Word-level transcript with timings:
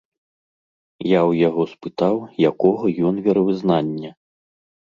Я 1.07 1.19
ў 1.29 1.43
яго 1.49 1.63
спытаў, 1.73 2.15
якога 2.51 2.85
ён 3.11 3.15
веравызнання. 3.29 4.11